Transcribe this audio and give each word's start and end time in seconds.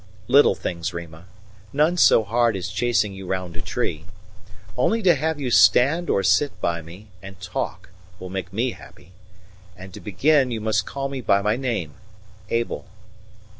"Little 0.27 0.55
things, 0.55 0.95
Rima 0.95 1.27
none 1.71 1.95
so 1.95 2.23
hard 2.23 2.55
as 2.55 2.69
chasing 2.69 3.13
you 3.13 3.27
round 3.27 3.55
a 3.55 3.61
tree. 3.61 4.05
Only 4.75 5.03
to 5.03 5.13
have 5.13 5.39
you 5.39 5.51
stand 5.51 6.09
or 6.09 6.23
sit 6.23 6.59
by 6.59 6.81
me 6.81 7.09
and 7.21 7.39
talk 7.39 7.91
will 8.19 8.31
make 8.31 8.51
me 8.51 8.71
happy. 8.71 9.11
And 9.77 9.93
to 9.93 9.99
begin 9.99 10.49
you 10.49 10.59
must 10.59 10.87
call 10.87 11.07
me 11.07 11.21
by 11.21 11.43
my 11.43 11.55
name 11.55 11.93
Abel." 12.49 12.87